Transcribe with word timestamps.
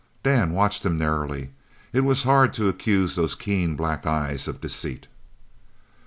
Dan 0.23 0.53
watched 0.53 0.83
him 0.83 0.97
narrowly. 0.97 1.51
It 1.93 1.99
was 2.03 2.23
hard 2.23 2.53
to 2.53 2.67
accuse 2.67 3.15
those 3.15 3.35
keen 3.35 3.75
black 3.75 4.07
eyes 4.07 4.47
of 4.47 4.59
deceit. 4.59 5.05